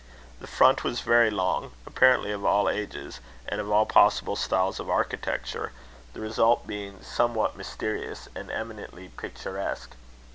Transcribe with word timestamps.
The 0.39 0.47
front 0.47 0.83
was 0.83 1.01
very 1.01 1.29
long, 1.29 1.73
apparently 1.85 2.31
of 2.31 2.43
all 2.43 2.67
ages, 2.67 3.19
and 3.47 3.61
of 3.61 3.69
all 3.69 3.85
possible 3.85 4.35
styles 4.35 4.79
of 4.79 4.89
architecture, 4.89 5.73
the 6.13 6.19
result 6.19 6.65
being 6.65 7.03
somewhat 7.03 7.55
mysterious 7.55 8.27
and 8.33 8.49
eminently 8.49 9.09
picturesque. 9.09 9.91